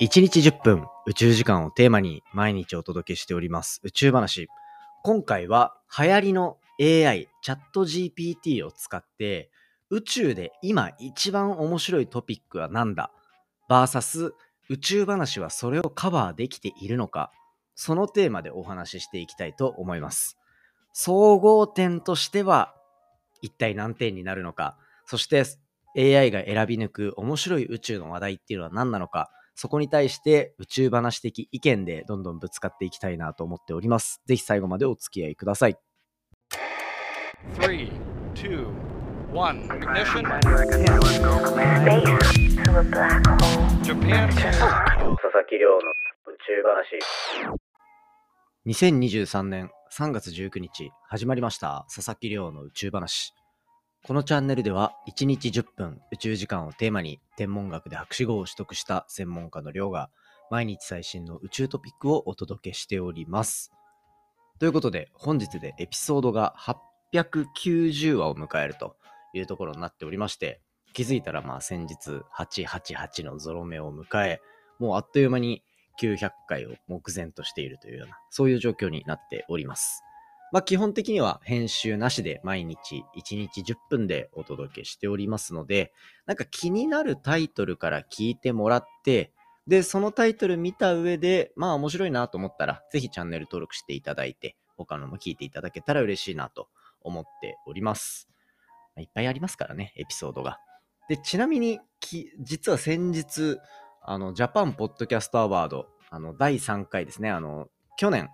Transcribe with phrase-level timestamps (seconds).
[0.00, 4.48] 1日10分宇宙時間をテーマに毎日お届けしております宇宙話。
[5.02, 9.50] 今回は流行りの AI チャット GPT を使って
[9.90, 13.12] 宇宙で今一番面白いトピックは何だ
[13.68, 14.30] ?VS
[14.70, 17.30] 宇宙話はそれをカバーできているのか？
[17.74, 20.38] そのテーマでお話ししていきたいと思います。
[20.94, 22.74] 総合点としては
[23.42, 24.78] 一体何点になるのか？
[25.04, 25.44] そして
[25.94, 29.30] AI が選び抜く面白い宇宙の話題っていうのは何なのか？
[29.54, 34.20] そこに対して宇宙話的意見でどんどんぶつかっていきたいなと思っております。
[34.26, 35.76] ぜひ最後までお付き合いください。
[37.60, 37.90] 3,
[38.34, 38.66] 2,
[39.32, 40.24] 1, ignition.
[43.82, 44.28] Japan.
[44.30, 46.98] 佐々木亮の宇宙話。
[48.66, 53.32] 2023年3月19日始まりました佐々木亮の宇宙話。
[54.06, 60.08] このチャンネルでは1日10分宇宙時間をテーマに天文学で博士号を取得した専門家の亮が
[60.50, 63.72] 毎日最新の宇宙トピックをお届けしております。
[64.58, 66.54] ということで本日でエピソードが
[67.12, 68.96] 890話を迎えると
[69.34, 70.60] いうところになっておりまして
[70.94, 74.40] 気づいたらまあ先日888のゾロ目を迎え
[74.78, 75.62] もうあっという間に
[76.00, 80.02] 900回を目前としているというようなそういう状況になっております。
[80.52, 85.92] まあ、基本的には編集なしで毎日1日10分でお届けしておりますので、
[86.26, 89.32] なんか気になるタイトルから聞いてもらって、
[89.66, 96.68] で、そのタイトル見た上で、まあ面白いなと思ったら、ぜひチャンネル登録していただいて、他のも聞いていただけたら嬉しいなと
[97.02, 98.28] 思っております。
[98.98, 100.58] いっぱいありますからね、エピソードが。
[101.08, 101.78] で、ちなみに、
[102.40, 103.58] 実は先日、
[104.02, 108.30] あの、ジャパンポッドキャストアワード、あの、第3回ですね、あの、去年、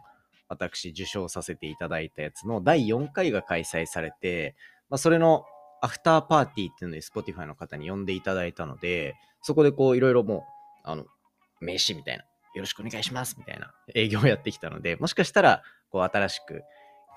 [0.49, 4.55] 私受賞させていただいたやつの第4回が開催されて、
[4.89, 5.45] まあ、それの
[5.83, 10.43] アフターパーティーっていうので Spotify の方に呼んでいただいたので、そこでこういろいろもう、
[10.85, 11.05] あの、
[11.61, 12.25] 名刺みたいな、
[12.55, 16.63] よろしくお願いしますみたいな営業をやってきたので、もしかしたら、こう新しく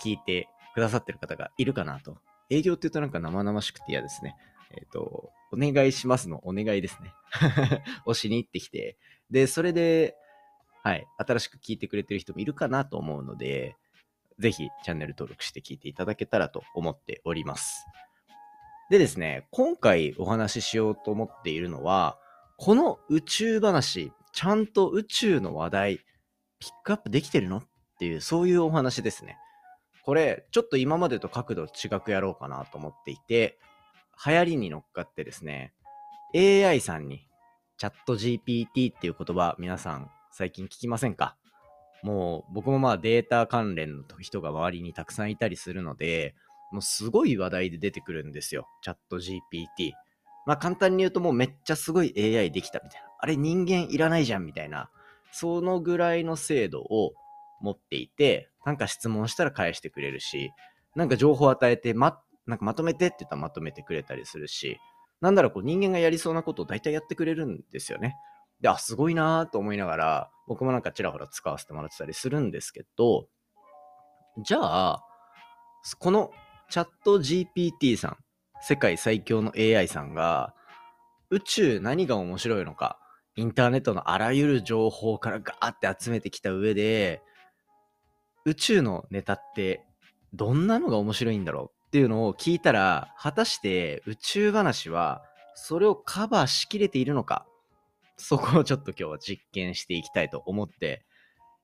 [0.03, 2.17] 聞いてくださってる方がいるかなと。
[2.49, 4.35] 営業って言うとなんか生々しくて嫌ですね。
[4.71, 7.13] えっ、ー、と、お願いしますのお願いですね。
[8.05, 8.97] をしに行ってきて。
[9.31, 10.15] で、それで、
[10.83, 13.75] はい、新しく聞いてくれてる人もいるかなと思うので、
[14.39, 17.85] ぜひチャンネル登録して聞いていただけたらと思っております。
[18.89, 22.17] でですね、今回お話ししようと思っているのは、
[22.57, 25.97] この宇宙話、ちゃんと宇宙の話題、
[26.59, 27.63] ピックアップできてるのっ
[27.99, 29.37] ていう、そういうお話ですね。
[30.03, 33.59] これ、ちょっと今までと角度違くやろうかなと思っていて、
[34.25, 35.73] 流行りに乗っかってですね、
[36.33, 37.27] AI さんに
[37.77, 41.35] チャット GPT っていう言葉、皆さん最近聞きませんか？
[42.03, 46.35] もう僕もまあデータ関連の人が周りにたくさんいたりするので、
[46.71, 48.67] もうすごい話題で出てくるんですよ。
[48.81, 49.91] チャット GPT。
[50.45, 53.07] まあ簡単に言うともうめっちゃすごい AI できたみたいな。
[53.19, 54.89] あれ人間いらないじゃんみたいな。
[55.31, 57.13] そのぐらいの精度を
[57.61, 60.51] 持っていて、なんか質問したら返してくれるし、
[60.95, 64.79] なんか情報を与えて、ま、なんかまとめてって言ったらまとめてくれたりするし、
[65.21, 68.15] なんだろう、こう人間がやりそうなことを大体やってくれるんですよね。
[68.61, 73.27] で、あ、すごいなと思いながら、僕もなんかちらほら使わせてもらってたりするんですけど、
[74.43, 75.03] じゃあ、
[75.99, 76.31] この
[76.69, 78.17] チャット GPT さん、
[78.61, 80.53] 世界最強の AI さんが、
[81.29, 82.99] 宇宙何が面白いのか、
[83.35, 87.21] インターネットのあらゆる情報からガーって集めてきた上で、
[88.45, 89.85] 宇宙のネタって
[90.33, 95.23] どんなのが面白いんだろうっていうのを聞いたら、果たして宇宙話は
[95.55, 97.45] それをカバーしきれているのか
[98.19, 101.05] そこをちょっと今日は実験していきたいと思って、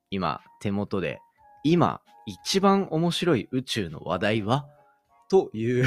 [0.10, 1.20] 今、手元で、
[1.64, 4.66] 今、一番面白い宇宙の話題は？
[5.30, 5.86] という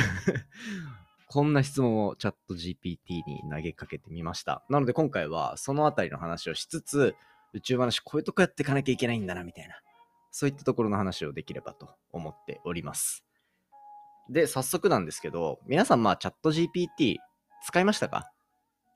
[1.27, 4.63] こんな質問をチャット GPT に投げかけてみました。
[4.69, 7.17] なので今回はそのあたりの話をしつつ、
[7.55, 9.81] 宇宙話こういうとこやっていかなきゃいけないんだな、みたいな。
[10.31, 13.25] そういったところの話をできればと思っております。
[14.29, 17.17] で、早速なんですけど、皆さんまあチャット GPT
[17.65, 18.31] 使いましたか？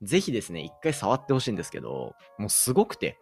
[0.02, 3.18] ぜひですね、一回触ってほしいんですけど、もうすごくて、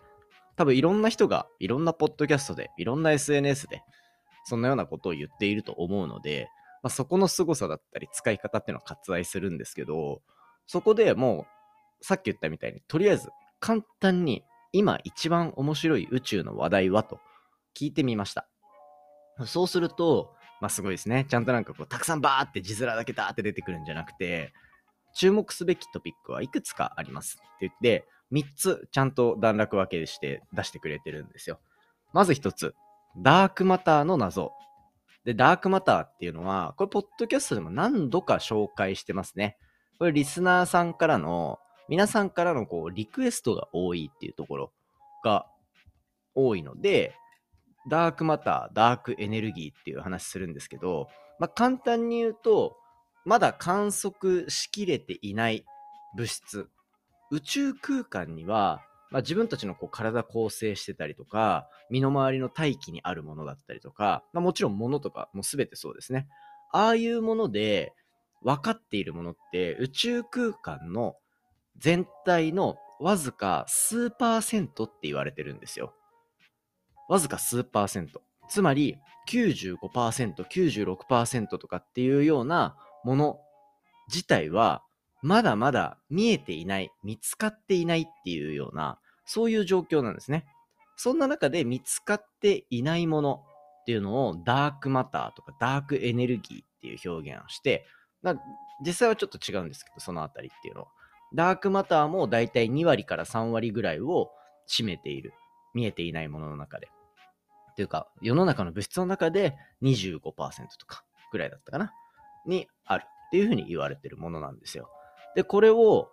[0.56, 3.82] 多分いろんな人がいろんなポッドキャストで、いろんな SNS で、
[4.44, 6.48] そんなようなことを言っていると思うので、
[6.82, 10.22] まあ、そこの凄さだったり使い方っていうのを割愛するんですけど、
[10.66, 11.46] そこでも
[12.00, 13.28] う、さっき言ったみたいに、とりあえず
[13.58, 17.20] 簡単に今一番面白い宇宙の話題はと
[17.76, 18.48] 聞いてみました。
[19.46, 21.26] そうすると、まあすごいですね。
[21.28, 24.52] ちゃんとなんかこう、たくさんバーって字面だけダーって出てくるんじゃなくて、
[25.14, 31.60] 注目すべきトピックはいくつかありますって言って、3つちゃんと段落分けして出してくれてるんですよ。
[32.12, 32.74] まず1つ、
[33.16, 34.52] ダークマターの謎。
[35.24, 39.58] で、ダークマターっていうのは、これ、ポッドキャストでも何度か紹介してますね。
[39.98, 41.58] これ、リスナーさんからの
[41.90, 44.72] 皆さんからのこうリクエストが多いっていうところ
[45.24, 45.46] が
[46.36, 47.16] 多いので、
[47.88, 51.08] ダークマター、ダークエネルギーっていう話するんですけど、
[51.40, 52.76] まあ、簡単に言うと、
[53.24, 55.64] まだ観測しきれていない
[56.16, 56.68] 物質、
[57.30, 66.28] 宇宙空間には、まあ、自分たちのこう体構成してたりとか、身の回りの大気にあるものだったりとか、まあ、もちろん物とかも全てそうですね。
[66.72, 67.92] ああいうもので
[68.42, 71.16] 分かっているものって宇宙空間の
[71.78, 75.94] 全体のわずか数パーセントって言われてるんですよ。
[77.08, 78.22] わずか数パーセント。
[78.48, 83.40] つまり95%、96%とかっていうようなもの
[84.08, 84.82] 自体は
[85.22, 90.46] まだまだ見えていない、見つかっていないっていうような、そういう状況なんですね。
[90.96, 93.42] そんな中で見つかっていないもの
[93.82, 97.86] っていうのをダークマターとかダークエネルギーっていう表現をして、
[98.84, 100.88] 実際はちょっと違うんですけど、そのあたりっていうのは。
[101.32, 104.30] ダークマターもだいたい2割から3割ぐらいを
[104.68, 105.32] 占めている。
[105.74, 106.88] 見えていないものの中で。
[107.70, 110.20] っていうか、世の中の物質の中で25%
[110.78, 111.94] とかぐらいだったかな
[112.46, 114.88] にあるっていうふうに言われてるものなんですよ。
[115.34, 116.08] で、これを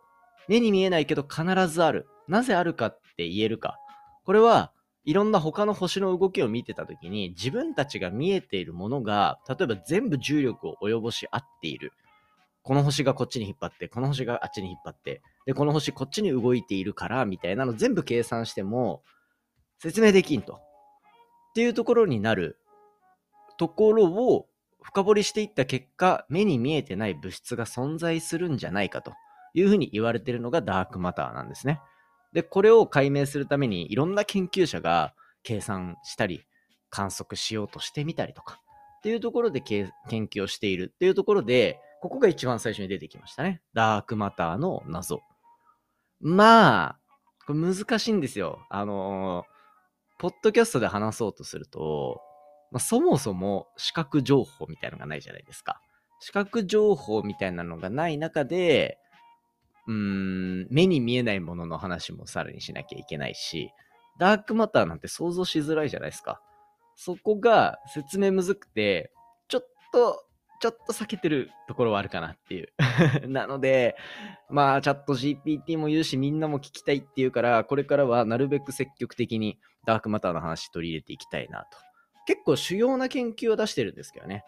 [0.47, 2.07] 目に見えないけど必ずある。
[2.27, 3.77] なぜあるかって言えるか。
[4.25, 4.71] これは
[5.06, 11.94] いろんな他の星の動きを見てた時に自分たちが見えているものが例えば全部重力を及ぼし合っている。
[12.63, 19.01] この星がこっちに引っ張って、この星があっちに引っ張って、で、この星こっちに動いているから、みたいなの全部計算しても
[19.80, 20.56] 説明できんと。
[20.56, 20.57] っ
[21.56, 22.57] ていうところになる
[23.57, 24.47] ところを
[24.88, 29.12] 深掘りしていった結果、目に見えてない物質が存在するんじゃないかと
[29.54, 31.81] いうふうに言われているのがダークマターなんですね。
[32.31, 35.13] で、これを解明するためにいろんな研究者が
[35.44, 36.45] 計算したり、
[36.89, 38.62] 観測しようとしてみたりとか
[39.00, 43.62] っていうところで研究をしているっていうところで、ここが一番最初に出てきましたね。
[43.74, 45.22] ダークマターの謎。
[46.22, 47.00] まあ、
[47.45, 48.66] これ難しいんですよ。
[48.69, 49.57] あのー
[50.19, 52.22] ポッドキャストで話そうとすると、
[52.72, 55.81] まあ、そもそも視覚情報みたいなのがないじゃないですか。
[56.19, 58.98] 視覚情報みたいなのがない中で、
[59.88, 63.72] うーん、目に見えないものの話もさらにしなきゃいけないし、
[64.19, 66.42] ダークマターなんて想像しづらいじゃないですか。
[66.96, 69.12] そこが説明むずくて、
[69.48, 70.28] ちょっと
[70.60, 72.69] ちょっと避けてるところはあるかなっていう
[73.30, 73.96] なので、
[74.50, 81.87] まあ、チャット GPT も言うし、みんなも聞きたいっていうから、これからはなるべく積極的にダークマターの話取り入れていきたいなと。
[82.27, 84.44] 結構主要な研究を出してるんですけどね。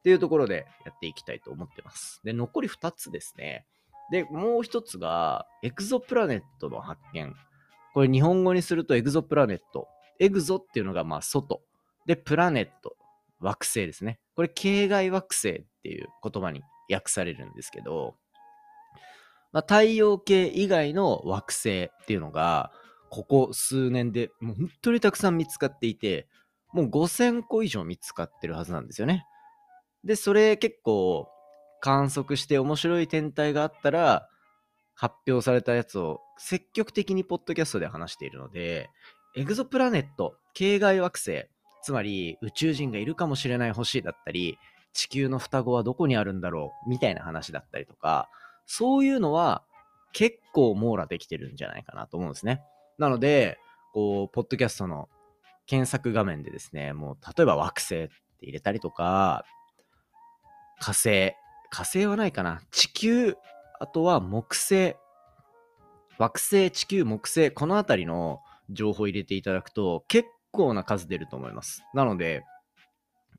[0.00, 2.20] っていうところでやっていきたいと思ってます。
[2.22, 3.66] で、残り2つですね。
[4.12, 7.34] で、もう1つが、エクゾプラネットの発見。
[7.92, 9.88] これ日本語にするとエグゾプラネット。
[10.20, 11.62] エグゾっていうのがまあ外。
[12.04, 12.96] で、プラネット。
[13.40, 14.20] 惑星ですね。
[14.34, 18.14] これ、系外惑星っていう言葉に訳されるんですけど、
[19.52, 22.72] まあ、太陽系以外の惑星っていうのが、
[23.10, 26.28] ここ数年でもう本当にたくさん見つかっていて、
[26.72, 29.26] もう5000個以上見つかってるはずなんですよね。
[30.04, 31.28] で、それ結構
[31.80, 34.28] 観測して面白い天体があったら、
[34.94, 38.88] 発表されたやつを積極的にポッドキャストで話しているので、
[39.36, 41.46] エグゾプラネット、系外惑星、
[41.82, 44.58] つまり宇宙人がいるかもしれない星だったり、
[44.94, 48.30] 地球の双子はどこにあるんだろうみたいな話だったりとか、
[48.64, 49.62] そういうのは
[50.12, 52.62] 結構網羅できてるんじゃないかなと思うんですね。
[52.98, 53.58] なので、
[53.92, 55.10] こう、ポッドキャストの
[55.66, 59.44] 検索画面でですね、もう例えば惑星って入れたりとか、
[60.80, 61.34] 火星、
[61.70, 63.34] 火星はないかな地球、
[63.78, 64.96] あとは木星、
[66.18, 71.82] 惑星、地球、木星、このあたりの情報を入れていただくと結構な数出ると思います。
[71.94, 72.44] なので、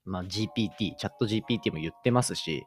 [0.06, 2.66] まあ、GPT、チャット GPT も言ってますし、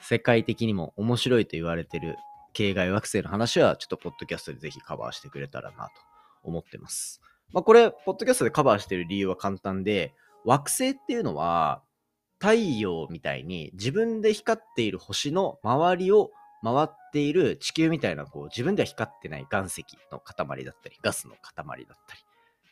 [0.00, 2.16] 世界的にも面白いと言われてる
[2.52, 5.92] 系外惑星の話は、ちょっとポッドキャストでぜひカバーしてくれたらなと
[6.42, 7.20] 思ってます。
[7.52, 10.14] まあ、これ、ポッドキャストでカバーしてる理由は簡単で、
[10.44, 11.82] 惑星っていうのは、
[12.38, 16.30] 太陽みたいに自分で光っている星の周りを
[16.62, 21.76] 回っている地球みたいなこう自分では光ってない岩石の塊だったりガスの塊だっ
[22.08, 22.20] たり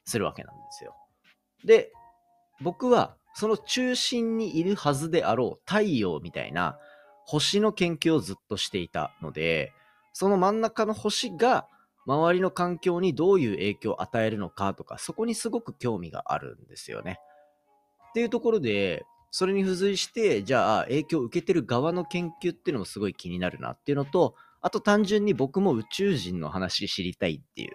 [0.05, 0.95] するわけなんですよ。
[1.65, 1.93] で、
[2.61, 6.79] 僕はその中心にいるはずであろう太陽みたいな
[7.27, 9.73] 星の研究をずっとしていたので、
[10.13, 11.67] その真ん中の星が
[12.07, 17.19] 周りの環境にどういう影響を与えるのかとか、そこにすごく興味があるんですよね。
[18.11, 27.73] っていうところで、それに付随して、じゃあ影響を受けてる側の研究っていうのもすごい気になるなっていうのと、あと単純に僕も宇宙人の話知りたいっていう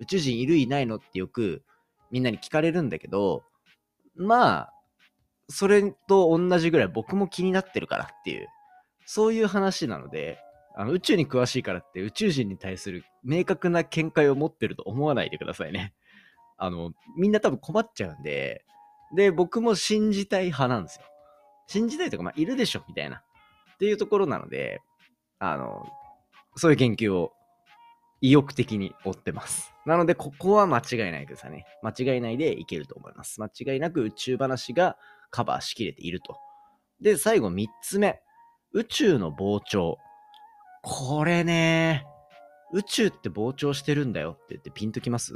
[0.00, 1.62] 宇宙人いるいないのってよく
[2.10, 3.44] みんなに聞かれるんだけど、
[4.16, 4.72] まあ、
[5.48, 8.48] それと同じぐらい僕も気になってるからっていう、
[9.06, 10.38] そういう話なので、
[10.80, 15.92] あの宇宙に詳しいからって宇宙人に対する明確な見解を持ってると思わないでくださいね。
[16.56, 18.64] あの、みんな多分困っちゃうんで、
[19.14, 21.02] で、僕も信じたい派なんですよ。
[21.66, 23.16] 信じたいとか、まあ、いるでしょ、みたいな。
[23.74, 24.80] っていうところなので、
[25.38, 25.84] あの、
[26.56, 27.32] そういう研究を
[28.22, 29.74] 意欲的に追ってます。
[29.84, 31.66] なので、ここは間違いないくださね。
[31.82, 33.42] 間違いないでいけると思います。
[33.42, 34.96] 間違いなく宇宙話が
[35.30, 36.38] カバーしきれていると。
[37.02, 38.22] で、最後3つ目。
[38.72, 39.98] 宇宙の膨張。
[40.82, 42.06] これね、
[42.72, 45.34] 宇宙って膨張してるんだよって言ってピンときます？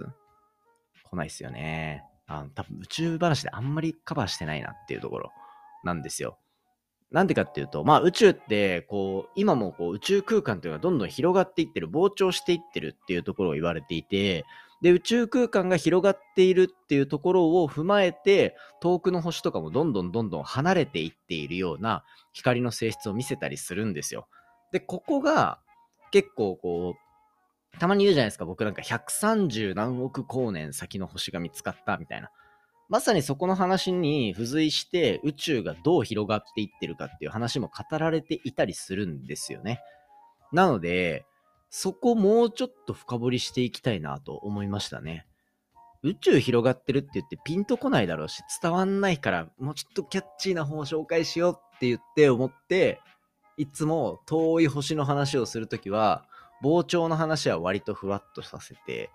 [1.11, 2.03] 来ないっすよね。
[2.27, 5.33] あ多分宇宙話であんまりカバーしてないなっていうところ
[5.85, 6.39] なんですよ。
[7.11, 14.45] なんでかっていうと、まあ宇宙って、こう、今もこう宇宙空間というのはどんどん広がっていってる、膨張していってるっていうところを言われていて、
[14.83, 24.27] で、宇宙空間が広がっているっていうところを踏まえて、遠くの星とかもどんどんどんどん離れていっているような光の性質を見せたりするんですよ。
[24.75, 25.61] で、ここが
[26.11, 32.31] 結構こう、たまに言うじゃないですか、僕なんか130何億光年先の星が見つかったみたいな。
[32.89, 39.81] まさにそこの話に付随して宇宙がどう広がっていってるかっていう話も語られていたりするんですよね。
[40.53, 41.25] なので、
[41.71, 45.25] そこもうちょっと深掘りしていきたいなと思いましたね。
[46.03, 53.01] 宇宙広がってるって言ってピンとこないだろうし伝わんないからもうちょっとキャッチーな本を紹介しようって言って思って
[53.57, 56.27] いつも遠い星の話をするときは
[56.63, 59.11] 膨張の話は割とふわっとさせて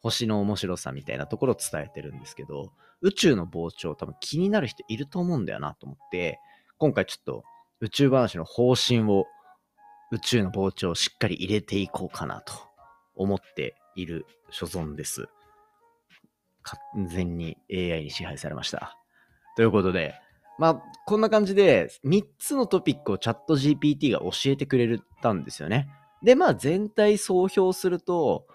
[0.00, 2.72] 星の面白さみたいなところを伝えてるんですけど
[3.04, 6.40] 宇宙の膨張多分気になる人いると思うんだよなと思って、
[6.78, 7.44] 今回ちょっと
[7.80, 9.26] 宇宙話の方針を
[10.10, 12.54] 宇宙の膨張をしっかり入れていこうかなと
[13.14, 15.28] 思っている所存です。
[16.62, 18.96] 完全に AI に支配されました。
[19.54, 20.14] ということで、
[20.58, 25.88] まあ、こんな感じで3つのトピックをチャット GPT が教えてくれたんですよね。
[26.22, 28.46] で、まあ全体総評すると、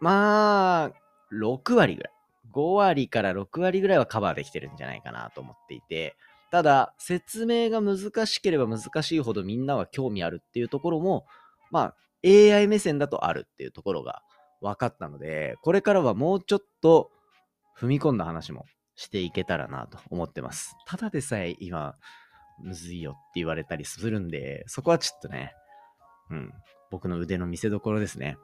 [0.00, 0.90] まあ、
[1.32, 2.12] 6割ぐらい。
[2.54, 6.16] 5割から6割ぐらいはカバーできてるんじゃないかなと思っていて、
[6.50, 11.26] ただ、説明が難しければ難しいほどみんなは興味あるっていうところも、
[11.70, 14.22] まあ、AI 目線だとあるっていうところが
[14.60, 17.10] 分かったので、これからはもうちょっと
[17.78, 18.64] 踏み込んだ話も
[18.98, 20.76] していけたらなと思ってます。
[20.84, 21.94] ただでさえ今、
[22.60, 25.54] むずいよって言われたりするんで、そこはちょっとね、
[26.30, 26.52] うん、
[26.90, 28.36] 僕の腕の見せ所ですね。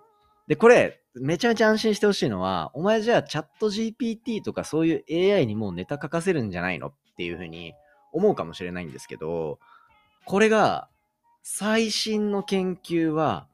[0.47, 7.75] で、これ、めちゃめちゃ安心してほしいのは、お前じゃあチャット GPT とかそういう AI にもうネタ書かせるんじゃないのっていうふうに
[8.13, 9.59] 思うかもしれないんですけど、
[10.25, 10.89] これが
[11.43, 13.49] 最新の研究は、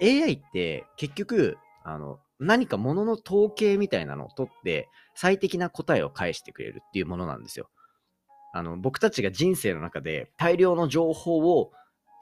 [0.00, 7.68] AI って結局、あの、何かもの統計みたいなのを取って最適な答えを返してくれるっていうものなんですよ。
[8.52, 11.72] あの、僕たちが人生の中で大量の情報を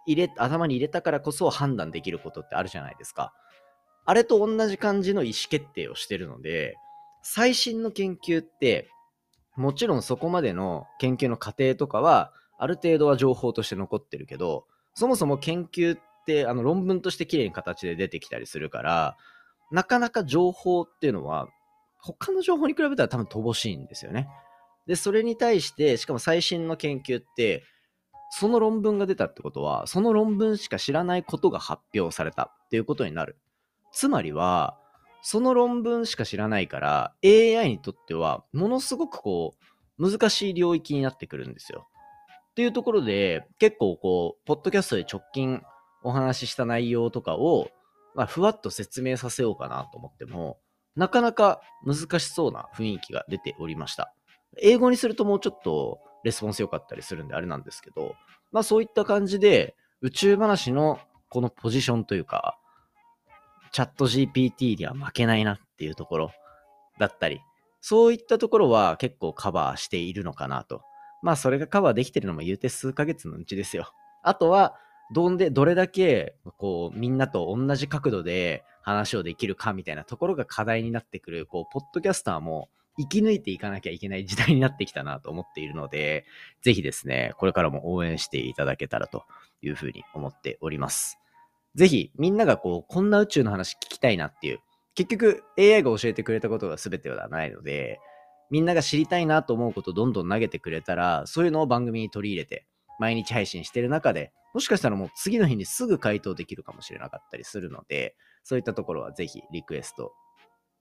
[0.07, 3.33] 入れ、頭に入れたからこそ判断できることってあるじゃないですか。
[4.05, 6.77] あれと同じ感じの意思決定をしてるので、
[7.23, 8.89] 最新の研究って、
[9.57, 19.17] もちろんそこまでの研究の過程とかは、ある程度は情報として残ってるけど、そもそも研究ってあの論文として綺麗に形で出てきたりするから、
[19.71, 21.49] なかなか情報っていうのは、
[21.99, 24.29] 他の情報に比べたら多分乏しいんですよね。
[24.87, 27.65] で、それに対して、しかも最新の研究って、
[28.31, 33.37] その論文が出たってことは、その論文しか知らないことが発表されたっていうことになる。
[33.93, 34.79] つまりは、
[35.23, 39.57] その論文しか知らないから、AI にとっては、ものすごくこ
[39.99, 41.89] う、難しい領域になってくるんですよ。
[42.51, 45.63] っていうところで、結構こう、ポッドキャストで直近
[46.03, 47.71] お話しした内容とかを、
[48.17, 50.59] まあ、ふわっと説明させようかなと思っても、
[50.97, 54.15] なかなか難しそうな雰囲気が出ておりました。
[54.59, 58.15] 英語にするともうちょっとレスポンス良かったりするんであれなんですけど、
[58.53, 62.59] まあそういった感じで宇宙話のこのポジションというか、
[63.71, 66.31] チャット GPT には負けないなっていうところ
[66.99, 67.43] だったり、
[67.83, 70.81] そういったところは結構カバーしているのかなと。
[71.23, 73.93] まあそれがカバーできてるのも言うて数ヶ月のうちですよ。
[74.23, 74.77] あとは、
[75.13, 86.25] どんで、どれだけ、こう、みんなと同じ角度で話をできるかみたいなところが課題になってくる、こう、ポッドキャスターも生き抜いていかなきゃいけない時代になってきたなと思っているので、
[86.63, 89.25] ぜひですね、これからも応援していただけたらと
[89.63, 91.19] いうふうに思っております。
[91.75, 94.61] ぜひみんながこう、こんな宇宙の話聞きたいなっていう、
[94.95, 98.01] 結局 AI が教えてくれたことが全てではないので、
[98.51, 102.65] みんなが知りたいなと思うことをどんどん投げてくれたら、そういうのを番組に取り入れて、
[102.99, 110.13] 毎日配信してる中で、もしかしたらもう次の日にすぐ回答できるかもしれなかったりするので、そういったところはぜひリクエスト、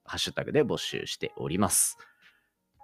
[0.06, 1.98] ハッシュタグで募集しております。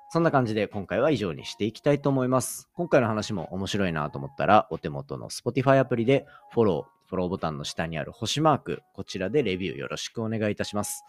[0.10, 2.70] そんな感じで今回は以上にしていきたいと思います。
[2.74, 11.06] 今回の話も面白いなと思ったら、お手元の Spotify アプリでフォロー、フォローボタンの下にある星マーク、こちらでレビューよろしくお願いいたします。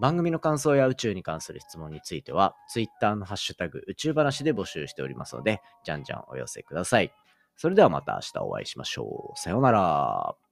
[0.00, 7.12] 番組の感想や宇宙に関する質問については、Twitter のハッシュタグ宇宙話で募集しておりますので、じゃんじゃんお寄せください。
[7.56, 9.38] それではまた明日お会いしましょう。
[9.38, 10.47] さようなら。